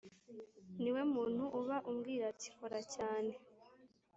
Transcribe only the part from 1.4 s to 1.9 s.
uba